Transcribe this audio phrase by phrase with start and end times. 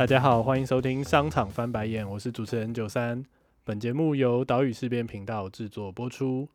[0.00, 3.22] 大家好，欢迎收听商场翻白眼，我是主持人九三。
[3.64, 6.48] 本节目由岛屿事变频道制作播出。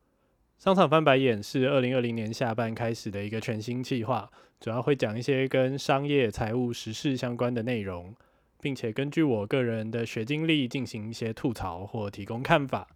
[0.57, 4.27] 商场翻白眼是二零二零年下半开始的一个全新计划，
[4.59, 8.15] 主要会讲一些跟商业、财务、时事相关的内容，
[8.59, 12.87] 并且根据我个人的学经历进行一些吐槽或提供看法。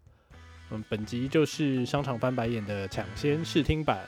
[0.71, 3.99] 嗯，本集就是商场翻白眼的抢先试听版。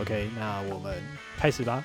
[0.00, 1.00] OK，那我们
[1.36, 1.84] 开始吧。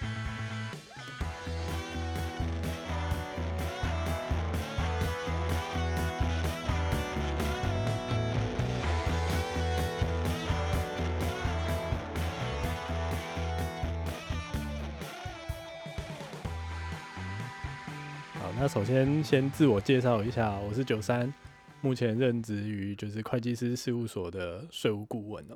[18.60, 21.32] 那首先先自我介绍一下，我是九三，
[21.80, 25.56] 目前任职于就是会计师事务所的税务顾问了。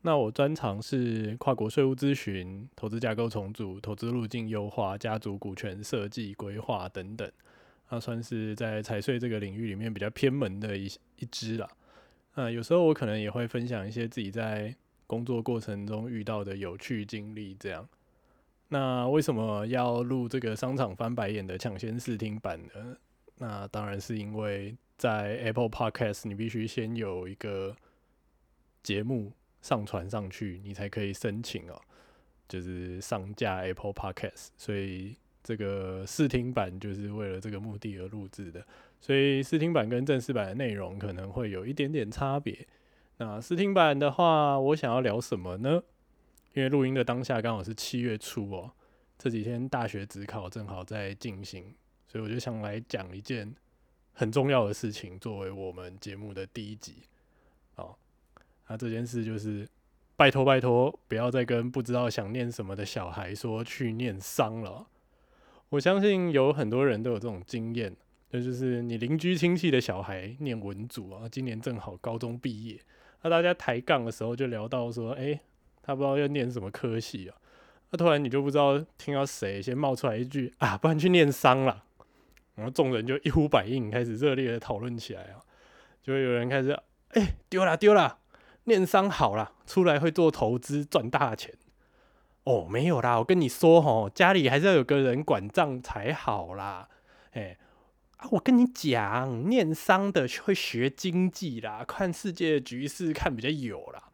[0.00, 7.30] 那我专长是跨国税务咨询、投资架构重组、投资路径优化、家族股权设计规划等等，
[7.90, 10.86] 那算是在财税这个领域里面比较偏门的一
[11.20, 11.68] 一支啦。
[12.34, 14.74] 那有时候我可能也会分享一些自己在
[15.06, 17.88] 工作过程中遇到的有趣经历，这样。
[18.72, 22.96] 那为什么要录这个商场翻白眼的抢先试听版呢？
[23.36, 27.76] 那当然是因为在 Apple Podcast，你必须先有一个
[28.82, 31.78] 节目上传上去，你才可以申请哦，
[32.48, 34.48] 就是上架 Apple Podcast。
[34.56, 38.66] 所以这个试听版就是为了这个目的而录制的。
[39.02, 42.66] 所以试听版跟正式版的内容可能会有一点点差别。
[43.18, 45.82] 那试听版的话，我想要聊什么呢？
[46.54, 48.70] 因为录音的当下刚好是七月初哦，
[49.18, 51.74] 这几天大学职考正好在进行，
[52.06, 53.54] 所以我就想来讲一件
[54.12, 57.04] 很重要的事情，作为我们节目的第一集。
[57.76, 57.96] 哦，
[58.68, 59.66] 那这件事就是
[60.14, 64.86] 拜托拜托，不要再跟不知道想念什么的小孩说去念商了。
[65.70, 67.96] 我相信有很多人都有这种经验，
[68.30, 72.78] 那就是你邻居亲戚的小孩念文组啊，今年正好高中毕业，
[73.22, 75.40] 那大家抬杠的时候就聊到说，哎。
[75.82, 77.36] 他不知道要念什么科系啊，
[77.90, 81.82] 那突然你就不知道听到谁先冒出来一句啊，不然去念商啦。
[82.54, 85.40] 然后众人就一呼百应，开始热烈的讨论起来啊，
[86.02, 86.78] 就会有人开始
[87.08, 88.18] 哎丢了丢了，
[88.64, 91.54] 念商好了，出来会做投资赚大钱。
[92.44, 96.88] 哦，没有啦，我跟你说吼，家里还是要有个人管账才好啦。
[97.32, 97.56] 哎
[98.18, 104.10] 啊，我跟你讲，念商的会学经济啦，看世界局势看比较有啦。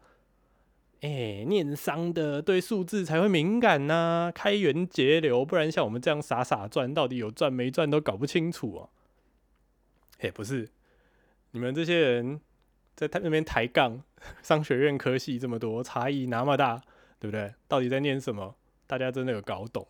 [1.00, 8.88] 哎，念商的对数字才会敏感呐，开源节流，不然像我们这样傻傻赚，到底有赚没赚都搞不清楚啊。
[10.18, 10.68] 哎，不是，
[11.52, 12.40] 你们这些人
[12.96, 14.02] 在他那边抬杠，
[14.42, 16.82] 商学院科系这么多，差异那么大，
[17.20, 17.54] 对不对？
[17.68, 18.56] 到底在念什么？
[18.88, 19.86] 大家真的有搞懂？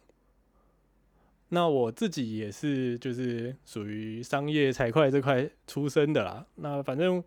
[1.48, 6.44] 那我自己也是，就是属于商业财会这块出身的啦。
[6.56, 7.24] 那反正。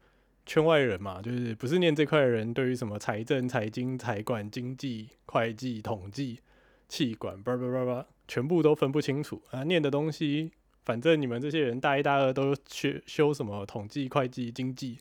[0.52, 6.42] 圈外人嘛，就是不是念这块的人，对于什么财政、财经、财管、经济、会计、统计、
[6.90, 9.64] 气管，叭叭叭叭，全部都分不清楚啊！
[9.64, 10.52] 念的东西，
[10.84, 14.98] 反正你们这些人大一、大二都学修什么统计、会计、经济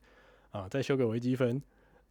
[0.52, 1.60] 啊，再修个微积分，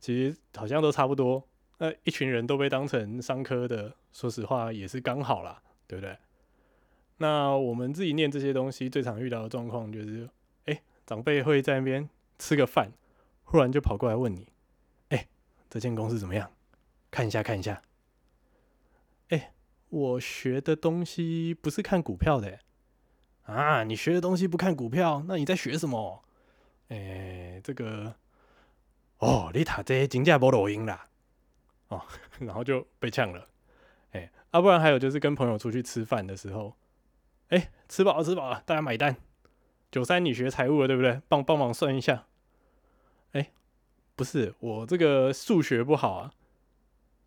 [0.02, 1.42] 其实好像都差不多。
[1.78, 6.18] 那一群人都被当成商科的，说实话也是刚好啦，对不对？
[7.20, 10.30] 那我们自己念这些东西，最常遇到的状况就是，
[10.66, 12.92] 哎，长辈会在那边吃个饭。
[13.50, 14.48] 忽然就跑过来问你
[15.10, 15.28] ：“哎，
[15.72, 16.52] 这间公司怎么样？
[17.10, 17.82] 看一下，看一下。”
[19.30, 19.54] 哎，
[19.90, 22.60] 我学的东西不是看股票的
[23.46, 23.84] 啊！
[23.84, 26.24] 你学的东西不看股票，那你在学什么？
[26.90, 28.14] 哎，这个
[29.18, 31.08] 哦，你塔这金价波抖音啦，
[31.88, 32.06] 哦，
[32.38, 33.48] 然后就被呛了。
[34.12, 36.76] 哎，啊，不然还有就是跟朋友出去吃饭的时候，
[37.48, 39.16] 哎，吃饱了，吃饱了，大家买单。
[39.90, 41.20] 九三，你学财务的对不对？
[41.28, 42.28] 帮帮忙算一下。
[44.20, 46.34] 不是我这个数学不好啊，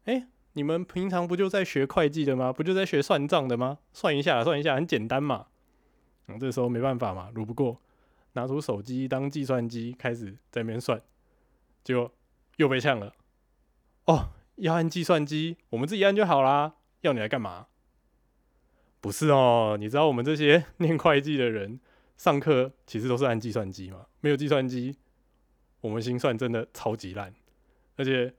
[0.05, 2.53] 哎，你们平常不就在学会计的吗？
[2.53, 3.79] 不就在学算账的吗？
[3.95, 5.47] 算一下，算一下，很简单嘛。
[6.29, 7.81] 嗯，这时候没办法嘛，如不过
[8.35, 11.01] 拿出手机当计算机，开始在那边算，
[11.83, 12.13] 就
[12.59, 13.15] 又被呛了。
[14.05, 17.69] 哦，要按计算机，我们自己按就好啦，要你来干嘛？
[19.01, 21.81] 不是哦，你知道我们这些 念会计的人
[22.19, 24.99] 上课其实都是按计算机嘛，没有计算机。
[25.83, 27.35] 我们心算真的超级烂，
[27.97, 28.33] 而且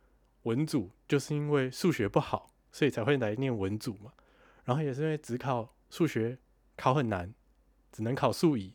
[0.43, 4.11] 文组就是因为数学不好，所以才会来念文组嘛。
[4.65, 6.39] 然后也是因为只考数学
[6.75, 7.33] 考很难，
[7.91, 8.73] 只能考数乙，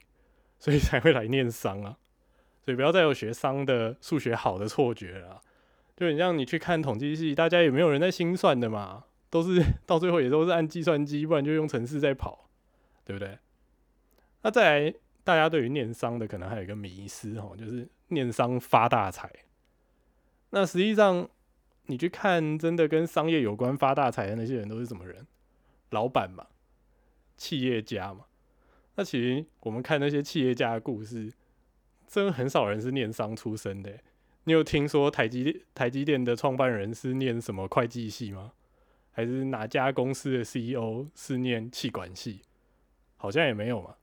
[0.58, 1.98] 所以才会来念商啊。
[2.62, 5.40] 所以不要再有学商的数学好的错觉了。
[5.96, 12.50] 就很像你去看统计系，大家也没有人在心算的嘛，都是 到最后也都是按计算机，不然就用程式在跑，
[13.04, 13.38] 对不对？
[14.42, 14.94] 那再来，
[15.28, 19.30] 大家对于念商的可能还有一个迷思哈，就是念商发大财。
[20.48, 21.28] 那实际上，
[21.84, 25.26] 你去看真的跟商业有关发大财的那些人都是什么人？
[25.90, 26.46] 老板嘛，
[27.36, 28.24] 企业家嘛。
[28.94, 31.30] 那其实我们看那些企业家的故事，
[32.06, 33.98] 真的很少人是念商出身的。
[34.44, 38.52] 你有听说台积台积电的创办人是念什么会计系吗？
[39.12, 42.40] 还是哪家公司的 CEO 是念气管系？
[43.18, 43.96] 好像也没有嘛。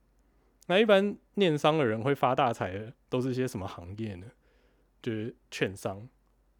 [0.66, 4.26] 那一般念商的人会发大财的，都是些什么行业呢？
[5.02, 6.08] 就是券商、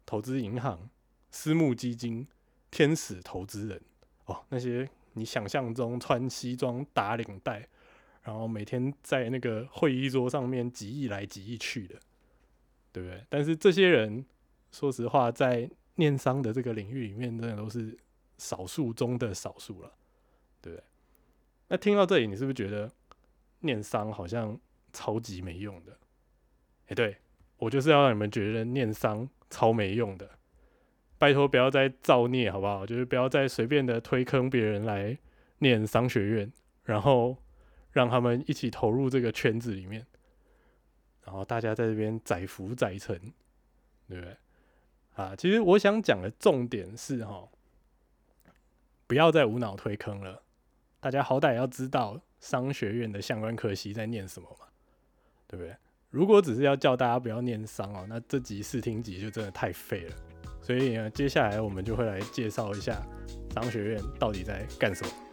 [0.05, 0.89] 投资银行、
[1.29, 2.25] 私募基金、
[2.71, 3.81] 天使投资人
[4.25, 7.67] 哦，那些你想象中穿西装打领带，
[8.21, 11.99] 然后每天在那个会议桌上面几亿来几亿去的，
[12.93, 13.25] 对不对？
[13.27, 14.25] 但是这些人，
[14.71, 17.97] 说实话，在念商的这个领域里面，真的都是
[18.37, 19.91] 少数中的少数了，
[20.61, 20.83] 对不对？
[21.67, 22.89] 那听到这里，你是不是觉得？
[23.67, 24.59] 念商好像
[24.91, 25.95] 超级没用的，
[26.87, 27.17] 哎，对
[27.57, 30.27] 我就是要让你们觉得念商超没用的，
[31.19, 32.83] 拜托不要再造孽好不好？
[32.83, 35.15] 就是不要再随便的推坑别人来
[35.59, 36.51] 念商学院，
[36.83, 37.37] 然后
[37.91, 40.07] 让他们一起投入这个圈子里面，
[41.23, 43.19] 然后大家在这边载浮载沉，
[44.07, 44.37] 对不对？
[45.15, 47.49] 啊，其实我想讲的重点是哈，
[49.07, 50.43] 不要再无脑推坑了，
[50.99, 52.21] 大家好歹要知道。
[52.49, 54.65] 商学院的相关课系在念什么嘛？
[55.47, 55.75] 对不对？
[56.09, 60.15] 如果只是要叫大家不要念商哦，那这集试听集就真的太废了。
[60.61, 63.05] 所以呢，接下来我们就会来介绍一下
[63.53, 65.26] 商学院到底在干什么。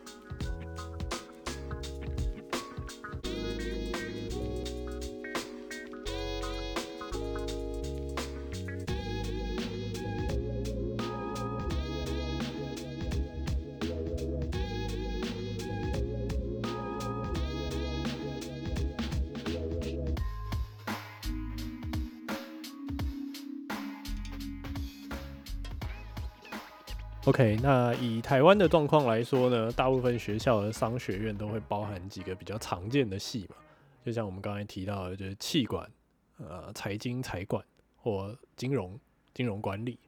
[27.35, 33.57] OK，那以台湾的状况来说呢，大部分学校的商学院都会包含几个比较常见的系嘛，
[34.05, 35.91] 就像我们刚才提到的，就是气管、
[36.39, 37.65] 呃财经财管
[37.97, 38.97] 或金融
[39.35, 39.99] 金融管理，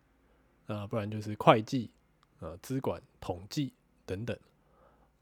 [0.69, 1.91] 啊，不然就是会计、
[2.39, 3.73] 呃资管统计
[4.05, 4.39] 等等。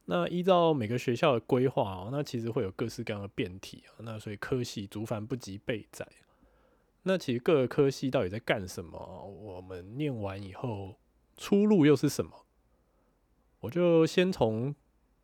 [0.05, 6.06] 那依照每个学校的规划哦，那其实会有各式各样的变体啊，那所以科系竹繁不及备载。
[7.05, 8.99] 那其实各个科系到底在干什么？
[9.41, 10.99] 我们念完以后。
[11.36, 12.44] 出路又是什么？
[13.60, 14.75] 我就先从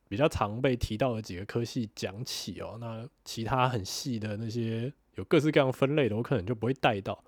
[0.08, 2.78] 比较常被提到的几个科系讲起哦。
[2.80, 7.22] 那其他很细的那些有各式各样分类的，我可能就不会带到。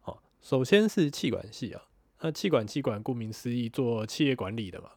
[0.00, 1.82] 好，首先是气管系啊。
[2.20, 4.90] 那气管气管顾名思义，做企业管理的嘛。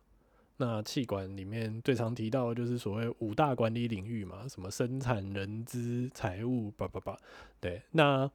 [0.58, 7.18] 那气管里面最常提到的就是所谓五大管理领域嘛，什么生产、人资、财务，叭叭叭。
[7.62, 8.30] 对，那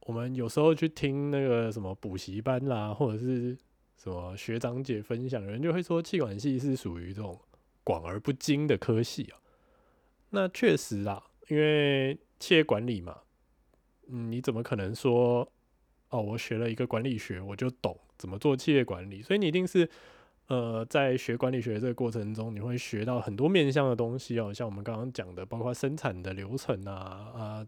[0.00, 3.56] 我们有时候去听那个什么补习班啦，或者是
[4.02, 7.38] 什么学长姐分享，人就会说气管系是属于这种
[7.84, 9.38] 广而不精的科系啊。
[10.30, 13.18] 那确实啊，因为企业管理嘛，
[14.08, 15.48] 嗯，你怎么可能说
[16.08, 19.22] 哦，我学了一个管理学，我就懂怎么做企业管理？
[19.22, 19.88] 所以你一定是
[20.48, 27.66] 呃，在学管理学这个过程中，你会学到很多面向的东西哦，像我们刚刚讲的，包括生产的流程啊啊。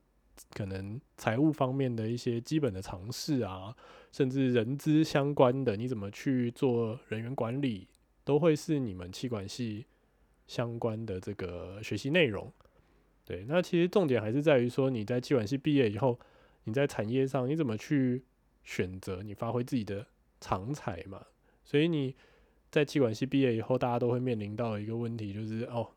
[0.53, 3.75] 可能财务方面的一些基本的常识啊，
[4.13, 7.89] 甚至人资相关的，你怎么去做人员管理，
[8.25, 9.87] 都会是你们气管系
[10.47, 12.53] 相关的这个学习内容。
[13.25, 16.19] 对，那其实重点还是在于说，你在气管系毕业以后，
[16.65, 18.23] 你在产业上你怎么去
[18.63, 20.07] 选择，你发挥自己的
[20.41, 21.25] 长才嘛。
[21.65, 22.15] 所以你
[22.71, 25.89] 在气管系毕业以后，大家都会面临到一个问题，就是哦，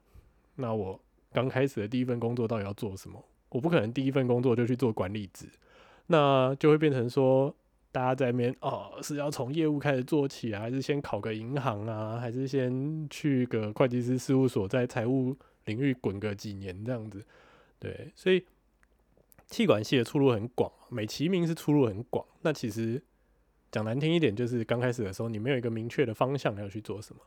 [0.56, 1.00] 那我
[1.34, 3.22] 刚开始的第一份工作到底要做什么？
[3.50, 5.48] 我不可能第一份工作就去做管理职，
[6.08, 7.56] 那就会变成说，
[7.92, 15.36] 大家在那边哦，是要从业务开始做起啊，还是先考个银行啊，还是先去个会计师事务所，在财务
[15.66, 17.26] 领域滚个几年这样子？
[17.80, 18.46] 对，所以
[19.48, 23.02] 气管系的出路很广，美其名是出路很广，那其实
[23.72, 27.22] 讲难听一点，就是刚开始的时候你没有一个明确的方向要去做什么，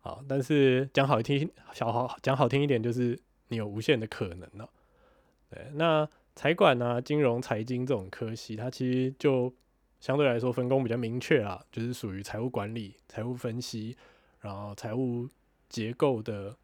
[0.00, 3.18] 好，但是讲好听，小好讲好听一点，就是
[3.48, 4.68] 你有无限的可能了。
[5.52, 9.52] 对，那财管啊、金融、财经这种科系，它其实就
[10.00, 13.94] 相对来说分工比较明确啦，就是属于财务管理、财务分析，
[14.40, 15.28] 然后财务
[15.68, 16.56] 结构的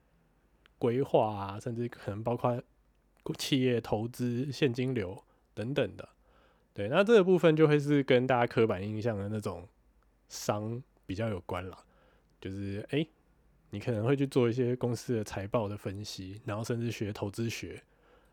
[0.79, 2.63] 规划啊，甚至可能包括
[3.37, 6.09] 企业投资、现金流等等的。
[6.73, 9.69] 对，那这个部分就会是跟大家刻板印象的那种
[10.31, 11.77] 商比较有关了，
[12.41, 13.07] 就是哎，
[13.69, 17.83] 你可能会去做一些公司的财报的分析，然后甚至学投资学，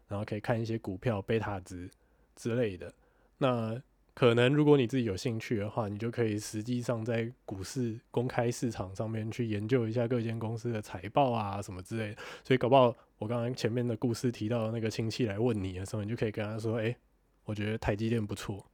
[0.08, 1.90] 然后可以看一些股票贝塔值
[2.36, 2.94] 之类的。
[3.38, 3.82] 那
[4.14, 12.22] 可能如果你自己有兴趣的话，你就可以实际上在股市公开市场上面去研究一下各间公司的财报啊什么之类的。
[12.44, 16.96] 所以搞不好我刚刚前面的故事提到那个亲戚来问你的时候，你就可以跟他说：“哎，
[17.44, 18.66] 我觉得台积电不错。”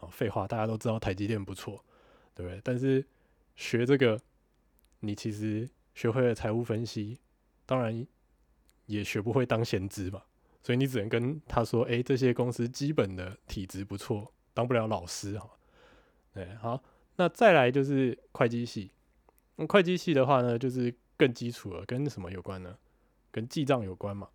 [0.00, 1.84] 哦，废话，大家都知道台积电不错，
[2.34, 2.58] 对不对？
[2.64, 3.04] 但是
[3.54, 4.18] 学这个，
[5.00, 7.18] 你其实学会了财务分析，
[7.66, 8.06] 当然
[8.86, 10.26] 也学不会当闲职吧。
[10.62, 15.48] 所以你只能跟他说：“哎，这些公司基本的体质不错。”当不了老师哈，
[16.34, 16.82] 对，好，
[17.16, 18.90] 那再来就是会计系。
[19.54, 22.76] 那会计系的话呢，就是更基础了，跟什么有关呢？
[23.30, 24.28] 跟记账有关嘛。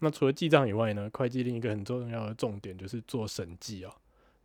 [0.00, 3.94] 那除了记账以外呢，会计另一个很重要的重点就是做审计啊。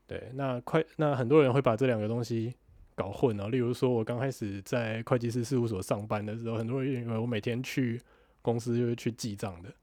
[0.05, 2.53] 对，那会那很多人会把这两个东西
[2.93, 3.47] 搞混啊。
[3.47, 7.99] 例如说，我刚开始在会计师事务所上班的时候，很多人以为我每天去
[8.43, 9.73] 公司就是去记账的，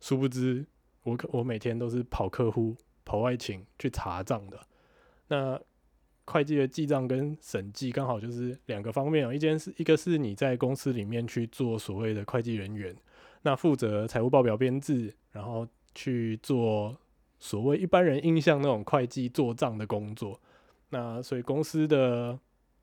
[0.00, 0.66] 殊不知
[1.02, 2.76] 我我每天都是跑客户。
[3.08, 4.60] 跑外勤去查账的，
[5.28, 5.56] 那
[6.24, 9.32] 会计的记账跟审计刚好就是两个方面哦。
[9.32, 12.92] 一件是一个是你在公司里面去做所谓的会计人员，
[13.42, 16.98] 那负责财务报表编制，然后去做
[17.38, 20.40] 所谓一般人印象那种会计做账的工作。
[20.88, 22.36] 那所以公司的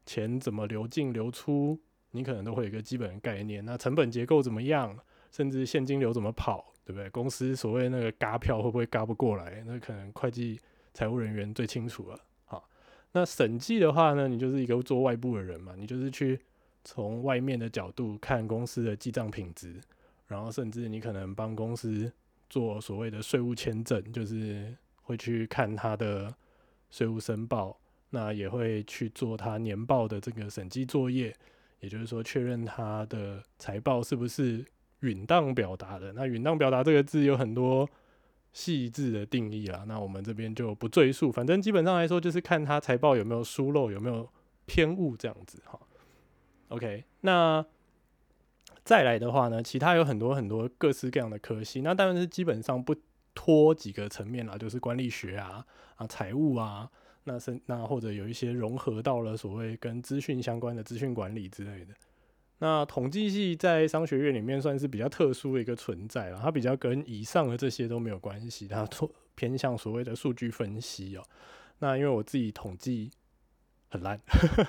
[0.05, 1.77] 钱怎么流进流出，
[2.11, 3.65] 你可能都会有一个基本的概念。
[3.65, 4.97] 那成本结构怎么样，
[5.33, 6.72] 甚至现金流怎么跑？
[6.85, 7.09] 对不对？
[7.11, 9.63] 公司所谓那个嘎票会不会嘎不过来？
[9.65, 10.59] 那可能会计
[10.93, 12.19] 财务人员最清楚了。
[12.45, 12.67] 好，
[13.13, 16.37] 那审计的话呢，你就是一个做外部的人嘛，你就是去
[16.83, 19.79] 从外面的角度看公司的记账品质，
[20.27, 22.11] 然后甚至你可能帮公司
[22.49, 26.35] 做所谓的税务签证，就是会去看他的
[26.91, 31.33] 税务申报，那也会去做他年报的这个审计作业，
[31.79, 34.65] 也就是说确认他的财报是不是。
[35.03, 37.87] 允当表达的那“允当表达”这个字有很多
[38.53, 41.31] 细致的定义啦，那我们这边就不赘述。
[41.31, 44.27] 反正基本上来说，就是看他财报有没有疏漏，有没有
[44.65, 45.79] 偏误这样子哈。
[46.69, 47.65] OK，那
[48.83, 52.95] 再来的话呢，其他有很多很多各式各样的科系，那当然是基本上不
[53.35, 56.89] 脱几个层面啦，就是管理学啊啊、财务啊，
[57.25, 61.93] 那是那或者有一些融合到了所谓跟资讯相关的资讯管理之类的。
[62.63, 68.87] 那统计系在商学院里面算是比较特殊的一个存在了，它比较跟以上的这些都没有关系，它
[69.35, 71.23] 偏向所谓的数据分析哦。
[71.79, 73.11] 那因为我自己统计
[73.89, 74.17] 很烂，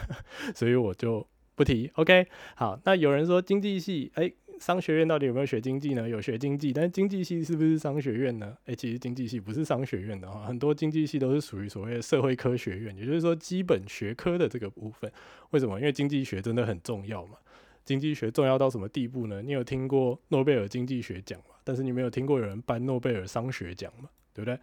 [0.57, 1.25] 所以我就
[1.55, 1.89] 不提。
[1.95, 6.09] OK，好，那有人说经济系，哎，商学院到底有没有学经济呢？
[6.09, 8.57] 有学经济，但是经济系是不是商学院呢？
[8.67, 15.09] 哎，其实经济系不是商学院的哈，很多经济系都是属于所谓的社会科学院，也就是说基本学科的这个部分。
[15.51, 15.79] 为什么？
[15.79, 17.39] 因为经济学真的很重要嘛。
[17.85, 19.43] 经济学重要到什么地步呢？
[19.43, 21.57] 你有听过诺贝尔经济学奖吗？
[21.62, 24.09] 但是你没有听过有人颁诺贝尔商学奖嘛？
[24.33, 24.59] 对不对？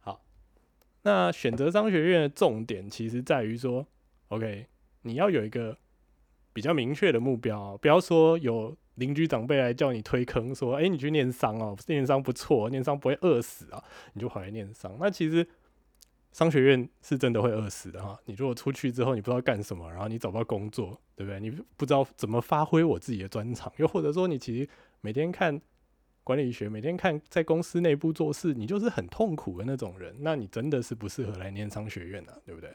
[0.00, 0.24] 好，
[1.02, 3.86] 那选择商学院的重点其实在于说
[4.28, 4.66] ，OK，
[5.02, 5.76] 你要有一个
[6.52, 14.96] 比较明确的目标，不要说有邻居长辈来叫你推坑，说，哎，你去念商哦，念商不错，念商不会饿死啊，你就跑来念商。
[15.00, 15.46] 那其实。
[16.32, 18.18] 商学院是真的会饿死的哈！
[18.24, 21.38] 你如果出去之后你不知道干什么，然后你找不到工作，对不对？
[21.38, 24.68] 你不知道怎么发挥我自己的专长，又或者说你其实
[25.02, 25.60] 每天看
[26.24, 32.74] 管理学，每天看在公司内部做事，你就是很痛苦的那种人，那你真的是不适合来念商学院的，对不对？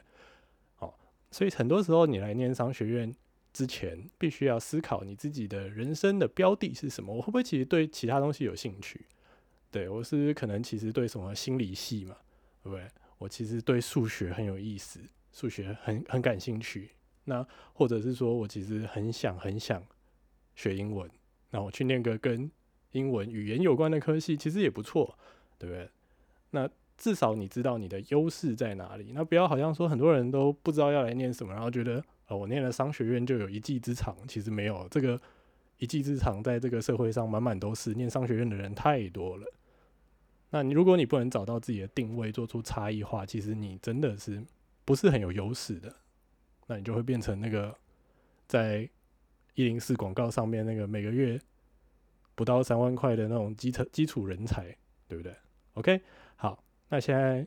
[0.76, 0.96] 好，
[1.32, 3.12] 所以很多时候你来念商学院
[3.52, 7.12] 之前，必须要思考你自己的人生的标的是什么。
[7.12, 9.04] 我会不会其实对其他东西有兴趣？
[9.70, 12.16] 对我是可能其实对什么心理系嘛，
[12.62, 12.86] 对不对？
[13.18, 15.00] 我其实对数学很有意思，
[15.32, 16.90] 数学很很感兴趣。
[17.24, 19.82] 那或者是说我其实很想很想
[20.54, 21.10] 学英文，
[21.50, 22.50] 那我去念个跟
[22.92, 25.18] 英文语言有关的科系，其实也不错，
[25.58, 25.90] 对不对？
[26.50, 29.12] 那至少你知道你的优势在哪里。
[29.14, 35.20] 那不要好像说很多人都不知道要来念什么，然后觉得呃我念了商学院就有一技之长，其实没有，这个
[35.76, 39.46] 一技之长在这个社会上满满都是，念商学院的人太多了。
[40.50, 44.42] 那你如果你不能找到自己的定位，做出差异化，其实你真的是
[44.84, 45.94] 不是很有优势的。
[46.66, 47.74] 那你就会变成那个
[48.46, 48.88] 在
[49.54, 51.40] 一零四广告上面那个每个月
[52.34, 54.76] 不到三万块的那种基层基础人才，
[55.06, 55.34] 对不对
[55.74, 56.00] ？OK，
[56.36, 57.46] 好，那现在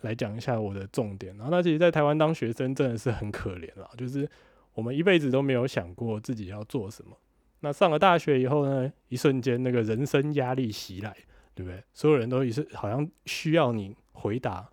[0.00, 1.36] 来讲一下我的重点。
[1.36, 4.28] 然后，那其实，在台湾当学生真的是很可怜了，就是
[4.74, 7.16] 我们一辈子都没有想过自己要做什么。
[7.60, 11.16] 那上了大学以后呢，一瞬间那个人生压力袭来。
[11.54, 11.82] 对不对？
[11.92, 14.68] 所有人都也是好像需要你回答：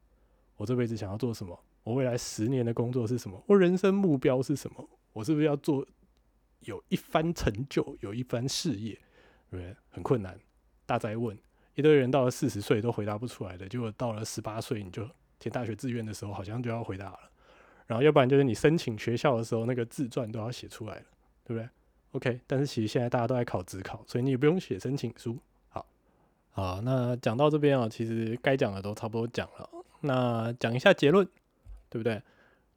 [0.56, 1.60] 我这辈子想要做什么？
[1.84, 3.42] 我未来十年的工作是什么？
[3.48, 4.88] 我人生目标是什么？
[5.14, 5.86] 我是不是要做
[6.62, 8.94] 有一番成就，有一番事业，
[9.50, 9.76] 对不对？
[9.90, 10.38] 很困难，
[10.86, 11.38] 大灾问，
[11.76, 15.10] 一堆人到了四十岁都回答不出来的，结果到了十八岁你就
[15.40, 17.20] 填大学志愿的时候，好像就要回答了。
[17.88, 21.06] 然后要不然就是你申请学校的时候，那个自传都要写出来了，
[21.44, 21.68] 对不对
[22.12, 25.40] ？OK，但是其实现在大家都在考职考，所以你也不用写申请书。
[26.60, 29.70] 好，好，那讲到这边啊，其实该讲的都差不多讲了。
[30.02, 31.26] 那讲一下结论，
[31.90, 32.22] 对不对？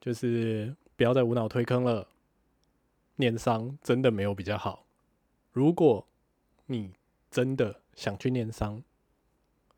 [0.01, 2.07] 就是不要再无脑推坑了。
[3.17, 4.87] 念商真的没有比较好。
[5.51, 6.07] 如果
[6.67, 6.93] 你
[7.29, 8.81] 真的想去念商，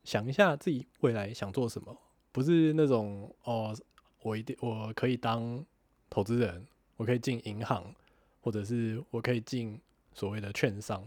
[0.05, 1.97] 想一下自己未来想做什么，
[2.31, 3.75] 不是那种哦。
[4.23, 5.65] 我一定我可以当
[6.09, 7.95] 投资人，我可以进银行，
[8.43, 9.81] 或者是我可以进
[10.13, 11.07] 所谓的券商。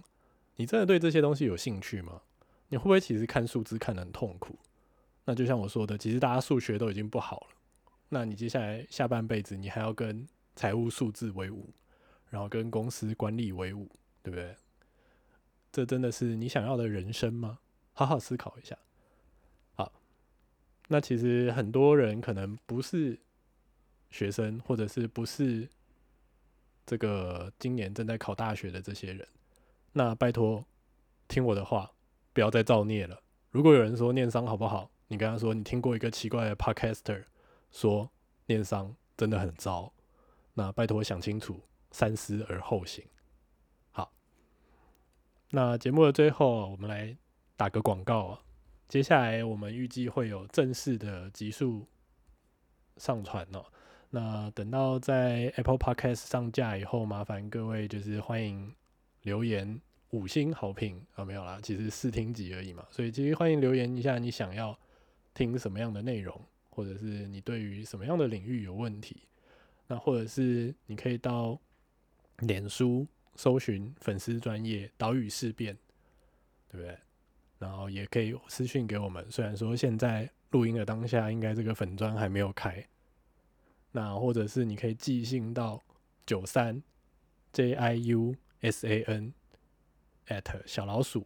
[0.55, 2.21] 你真的对这些东西有兴趣吗？
[2.69, 4.57] 你会不会其实看数字看得很痛苦？
[5.25, 7.47] 那就像我说的，其实大家数学都已经不好了，
[8.09, 11.69] 那你接下来下半辈子你还要跟财务数字为伍，
[12.29, 13.89] 然后跟公司管理为伍，
[14.23, 14.55] 对不对？
[15.71, 17.59] 这真的是你想要的人生吗？
[17.93, 18.77] 好好思考一下。
[19.75, 19.91] 好
[20.87, 23.19] 那其实很多人可能不是
[24.09, 25.67] 学生，或者是不是
[26.85, 29.27] 这个今年正在考大学的这些人，
[29.91, 30.65] 那拜托
[31.27, 31.91] 听我的话，
[32.37, 33.19] 不要再造孽了。
[33.49, 37.23] 如果有人说念商好不好，你跟他说你听过一个奇怪的 podcaster
[37.71, 38.11] 说
[38.45, 39.91] 念商真的很糟，
[40.53, 43.03] 那拜托想清楚，三思而后行。
[43.89, 44.13] 好，
[45.49, 47.17] 那节目的最后，我们来
[47.55, 48.41] 打个广告啊。
[48.87, 51.87] 接下来我们预计会有正式的集数
[52.97, 53.65] 上传哦。
[54.11, 58.75] 那等到在 Apple Podcast 上架以后，麻烦各位就是欢迎
[59.23, 62.85] 留言五星好评啊，没有啦，其实试听集而已嘛。
[62.89, 64.77] 所以其实欢迎留言一下，你想要
[65.33, 69.23] 听什么样的内容，或者是你对于什么样的领域有问题，
[69.87, 71.59] 那或者是你可以到
[72.39, 75.77] 脸书搜寻粉丝专业岛屿事变，
[76.69, 76.97] 对不对？
[77.59, 82.87] 然后也可以私信给我们，虽然说现在录音的当下，应该这个粉砖还没有开，
[83.91, 85.83] 那或者是你可以寄信到
[86.25, 86.81] 九三
[87.51, 89.33] j i u s a n
[90.27, 91.25] at 小老鼠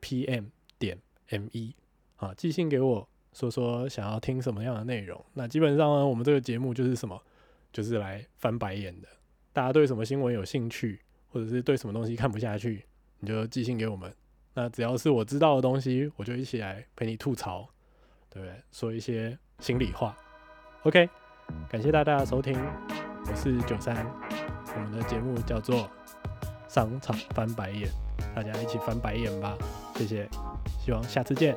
[0.00, 0.46] p m
[0.78, 0.98] 点
[1.30, 1.74] m e
[2.16, 5.24] 啊，寄信给我说说想要听什么样的内容。
[5.34, 7.20] 那基本上呢，我们这个节目就是什么，
[7.72, 9.08] 就是来翻白眼的。
[9.52, 11.00] 大家对什么新闻有兴趣，
[11.30, 12.84] 或者是对什么东西看不下去，
[13.20, 14.12] 你就寄信给我们。
[14.54, 17.68] 那只要是我知道的东西，我就一起来陪你吐槽，
[18.30, 18.54] 对不对？
[18.72, 20.16] 说一些心里话。
[20.82, 21.08] OK，
[21.68, 22.56] 感谢大家的收听，
[23.26, 24.06] 我是九三，
[24.74, 25.76] 我们的节目叫做
[26.68, 27.88] 《商场翻白眼》，
[28.34, 29.56] 大家一起翻白眼吧，
[29.96, 30.28] 谢谢，
[30.84, 31.56] 希望下次见。